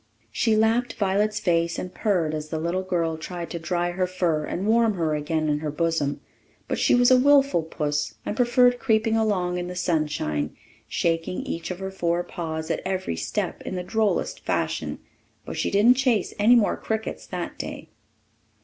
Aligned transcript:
She 0.31 0.55
lapped 0.57 0.93
Violet's 0.93 1.39
face 1.39 1.77
and 1.77 1.93
purred 1.93 2.33
as 2.33 2.49
the 2.49 2.57
little 2.57 2.81
girl 2.81 3.17
tried 3.17 3.51
to 3.51 3.59
dry 3.59 3.91
her 3.91 4.07
fur 4.07 4.45
and 4.45 4.65
warm 4.65 4.95
her 4.95 5.13
again 5.13 5.47
in 5.47 5.59
her 5.59 5.69
bosom; 5.69 6.21
but 6.67 6.79
she 6.79 6.95
was 6.95 7.11
a 7.11 7.19
wilful 7.19 7.61
puss, 7.61 8.15
and 8.25 8.35
preferred 8.35 8.79
creeping 8.79 9.15
along 9.15 9.59
in 9.59 9.67
the 9.67 9.75
sunshine, 9.75 10.57
shaking 10.87 11.43
each 11.43 11.69
of 11.69 11.77
her 11.77 11.91
four 11.91 12.23
paws 12.23 12.71
at 12.71 12.81
every 12.83 13.15
step 13.15 13.61
in 13.61 13.75
the 13.75 13.83
drollest 13.83 14.39
fashion. 14.43 14.97
But 15.45 15.57
she 15.57 15.69
didn't 15.69 15.97
chase 15.97 16.33
any 16.39 16.55
more 16.55 16.77
crickets 16.77 17.27
that 17.27 17.59
day. 17.59 17.89